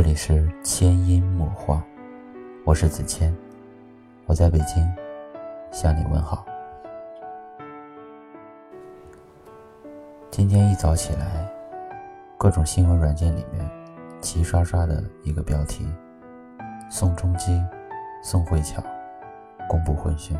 [0.00, 1.84] 这里是千音墨画，
[2.64, 3.36] 我是子谦，
[4.24, 4.90] 我在北京
[5.70, 6.42] 向你问好。
[10.30, 11.46] 今天一早起来，
[12.38, 13.70] 各种新闻软件里面
[14.22, 15.86] 齐刷刷的一个标题：
[16.88, 17.62] 宋仲基、
[18.22, 18.82] 宋慧乔
[19.68, 20.34] 公布婚讯。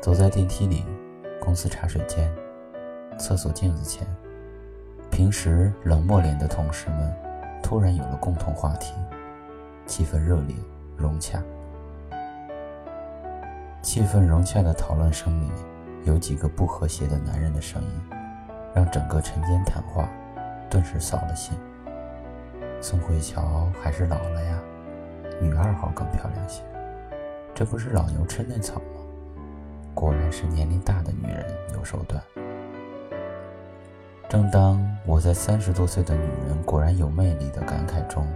[0.00, 0.86] 走在电梯里，
[1.38, 2.34] 公司茶水间，
[3.18, 4.06] 厕所镜子前，
[5.10, 7.14] 平时冷漠脸的同事们。
[7.62, 8.92] 突然有了共同话题，
[9.86, 10.56] 气氛热烈
[10.96, 11.42] 融洽。
[13.80, 15.50] 气氛融洽的讨论声里，
[16.04, 18.02] 有几个不和谐的男人的声音，
[18.74, 20.08] 让整个晨间谈话
[20.68, 21.56] 顿时扫了兴。
[22.80, 24.58] 宋慧乔还是老了呀，
[25.40, 26.62] 女二号更漂亮些。
[27.54, 29.00] 这不是老牛吃嫩草吗？
[29.94, 32.22] 果然是年龄大的女人有手段。
[34.32, 38.26] 正当我在三十多岁的女人果然有魅力的感慨中，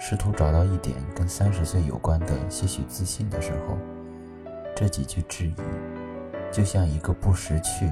[0.00, 3.78] 试图找到一点跟三十岁有关的些许自信的时候，
[4.74, 5.54] 这几句质疑，
[6.50, 7.88] 就像一个不识趣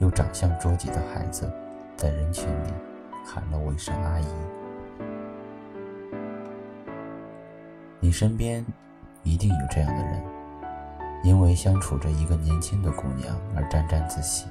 [0.00, 1.50] 又长相捉急的孩子，
[1.96, 2.68] 在人群里
[3.24, 4.26] 喊了我一声“阿姨”。
[8.00, 8.62] 你身边
[9.22, 10.22] 一定有这样的人，
[11.24, 14.44] 因为相处着一个年轻的姑娘而沾沾自喜。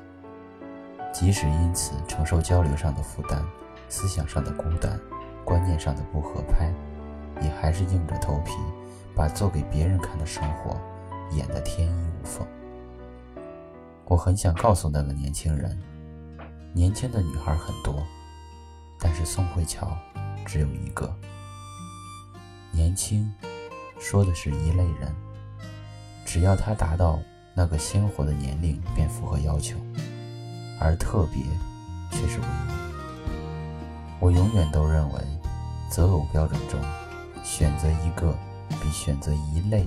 [1.20, 3.44] 即使因此承受交流上的负担、
[3.90, 5.00] 思想上的孤单、
[5.44, 6.72] 观念上的不合拍，
[7.42, 8.52] 也还是硬着头皮
[9.16, 10.80] 把做给别人看的生活
[11.32, 12.48] 演得天衣无缝。
[14.06, 15.76] 我很想告诉那个年轻人，
[16.72, 17.96] 年轻的女孩很多，
[19.00, 19.98] 但是宋慧乔
[20.46, 21.12] 只有一个。
[22.72, 23.34] 年轻，
[23.98, 25.12] 说的是一类人，
[26.28, 27.18] 只要她达到
[27.56, 29.80] 那个鲜活的年龄，便符合要求。
[30.80, 31.44] 而特别
[32.12, 32.78] 却是唯一。
[34.20, 35.22] 我永远都认为，
[35.90, 36.80] 择偶标准中，
[37.44, 38.36] 选择一个
[38.82, 39.86] 比选择一类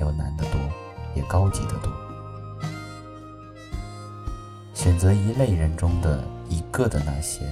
[0.00, 0.60] 要难得多，
[1.14, 1.90] 也高级得多。
[4.74, 7.48] 选择一类人中的一个的那些，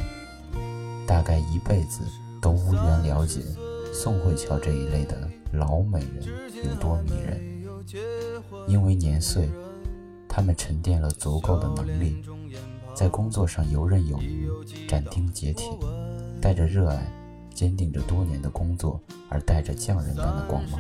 [1.07, 2.03] 大概一辈子
[2.41, 3.41] 都无缘了解
[3.95, 5.17] 宋慧乔这一类的
[5.53, 6.25] 老美人
[6.65, 7.41] 有多迷人，
[8.67, 9.49] 因为年岁，
[10.29, 12.23] 他们沉淀了足够的能力。
[13.01, 14.47] 在工作上游刃有余、
[14.87, 15.67] 斩钉截铁，
[16.39, 17.11] 带着热爱，
[17.55, 19.01] 坚定着多年的工作，
[19.31, 20.79] 而带着匠人般的光芒。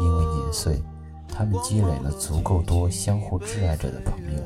[0.00, 0.82] 因为年岁，
[1.28, 4.42] 他们积累了足够多相互挚爱着的朋友。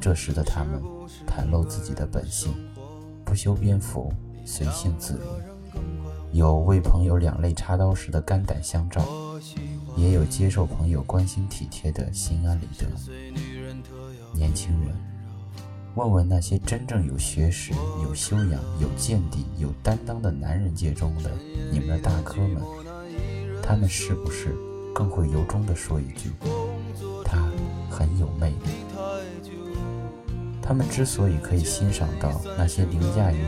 [0.00, 0.82] 这时的他们，
[1.28, 2.52] 袒露自己的本性，
[3.24, 4.12] 不修边幅，
[4.44, 5.80] 随性自如。
[6.32, 9.00] 有为朋友两肋插刀时的肝胆相照，
[9.96, 12.88] 也有接受朋友关心体贴的心安理得。
[14.34, 14.92] 年轻人。
[15.96, 17.72] 问问那些真正有学识、
[18.04, 21.30] 有修养、有见地、有担当的男人界中的
[21.72, 22.62] 你们的大哥们，
[23.62, 24.54] 他们是不是
[24.94, 26.30] 更会由衷地说一句
[27.24, 27.38] ：“他
[27.90, 28.68] 很有魅力。”
[30.60, 33.38] 他们之所以可以欣赏到那些凌驾于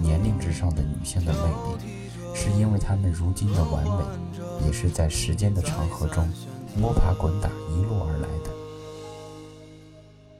[0.00, 1.40] 年龄之上的女性的魅
[1.76, 6.26] 力，是因为他们如今的完美，也是在时间的长河中
[6.74, 8.57] 摸爬滚打一路而来的。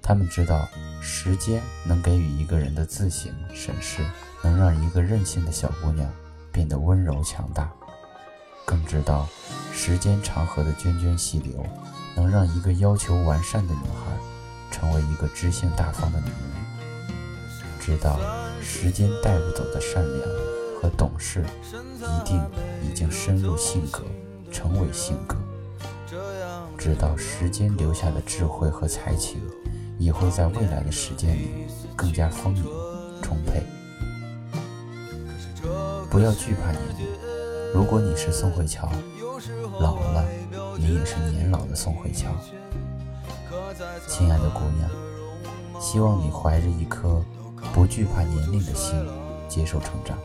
[0.09, 0.67] 他们知道。
[1.01, 4.03] 时间能给予一个人的自省审视，
[4.43, 6.11] 能让一个任性的小姑娘
[6.51, 7.67] 变得温柔强大；
[8.67, 9.29] 更知道
[9.73, 11.65] 时间长河的涓涓细流，
[12.17, 14.13] 能让一个要求完善的女孩
[14.73, 17.15] 成为一个知性大方的女人；
[17.79, 18.19] 知道
[18.61, 20.29] 时间带不走的善良
[20.83, 22.45] 和懂事，一定
[22.83, 24.03] 已经深入性格，
[24.51, 25.37] 成为性格；
[26.77, 29.41] 知道时间留下的智慧和才情。
[29.99, 31.67] 也会在未来的时间里
[31.97, 32.65] 更加丰盈
[33.23, 33.63] 充沛。
[36.11, 37.07] 不要惧怕年龄，
[37.75, 38.91] 如果你是宋慧乔，
[39.81, 40.25] 老了，
[40.79, 42.29] 你也是年老的宋慧乔。
[44.09, 44.91] 亲爱的姑娘，
[45.81, 47.23] 希望你怀着一颗
[47.75, 48.95] 不惧怕年龄的心，
[49.49, 50.17] 接受成长，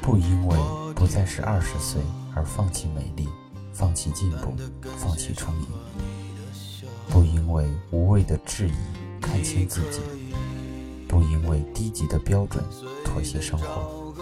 [0.00, 0.56] 不因为
[0.94, 2.00] 不再是二十岁
[2.34, 3.28] 而放弃美丽，
[3.72, 4.54] 放弃进步，
[4.96, 5.66] 放弃充盈。
[7.52, 8.72] 为无谓的质疑
[9.20, 10.00] 看清自己，
[11.06, 12.62] 不因为低级的标准
[13.04, 14.14] 妥协生活，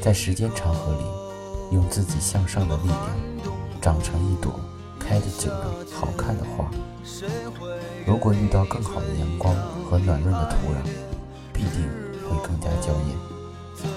[0.00, 3.16] 在时间长河里，用自己向上的力量，
[3.80, 4.60] 长成一朵
[4.98, 6.70] 开得久的好看的花。
[8.06, 9.54] 如果遇到更好的阳光
[9.84, 10.86] 和暖润的土壤，
[11.52, 11.88] 必定
[12.28, 13.88] 会更加娇艳。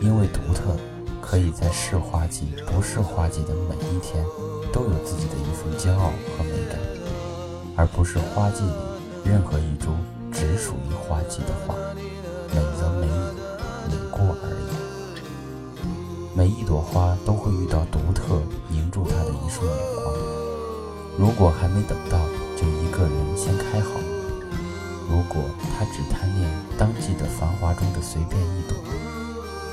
[0.00, 0.76] 因为独特，
[1.20, 4.24] 可以在是花季不是花季的每一天，
[4.72, 6.95] 都有自己的一份骄傲和美感。
[7.76, 8.72] 而不是花季里
[9.24, 9.94] 任何一株
[10.32, 11.74] 只属于花季的花，
[12.48, 13.10] 美则美矣，
[13.88, 14.66] 美过而已。
[16.34, 20.14] 每一朵花都会遇到独特凝住它的一束眼光。
[21.18, 22.18] 如果还没等到，
[22.56, 24.00] 就一个人先开好；
[25.08, 25.42] 如果
[25.78, 28.76] 他只贪恋当季的繁华中的随便一朵，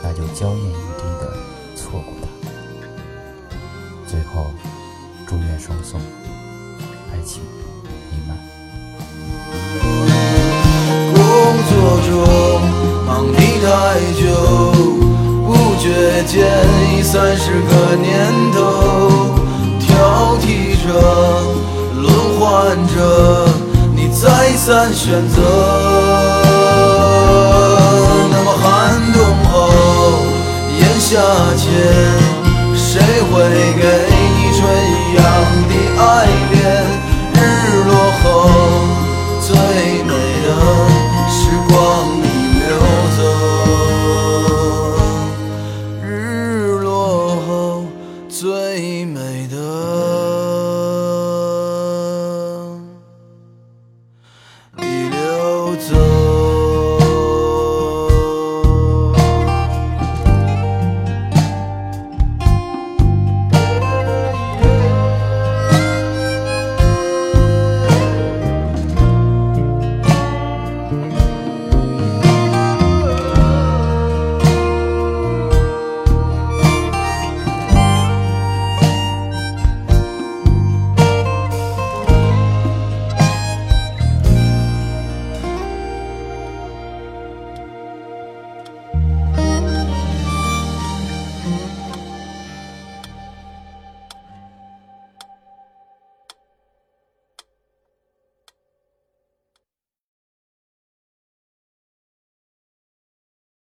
[0.02, 1.34] 那就娇艳欲滴的
[1.76, 2.28] 错过它。
[4.08, 4.46] 最后，
[5.28, 6.00] 祝愿双宋
[7.12, 7.44] 爱情
[8.14, 8.30] 美满。
[11.14, 11.18] 工
[11.70, 11.72] 作
[12.08, 12.12] 中
[13.08, 13.34] 忙你
[13.64, 13.66] 太
[14.20, 14.22] 久，
[15.46, 15.50] 不
[15.80, 15.84] 觉
[16.28, 16.32] 间
[16.92, 18.12] 已三十个年
[18.52, 18.56] 头，
[19.80, 20.46] 挑剔
[20.84, 20.88] 着，
[21.96, 22.06] 轮
[22.40, 22.42] 换
[22.88, 22.96] 着，
[23.96, 24.22] 你再
[24.56, 25.36] 三选择。
[28.32, 28.62] 那么寒
[29.12, 29.18] 冬
[29.52, 29.54] 后，
[30.80, 31.10] 炎夏
[31.58, 31.64] 前，
[32.76, 32.92] 谁
[33.32, 33.34] 会
[33.80, 33.84] 给？